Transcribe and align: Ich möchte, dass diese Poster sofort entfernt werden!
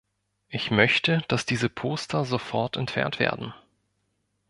Ich 0.49 0.71
möchte, 0.71 1.21
dass 1.27 1.45
diese 1.45 1.69
Poster 1.69 2.25
sofort 2.25 2.75
entfernt 2.75 3.19
werden! 3.19 3.53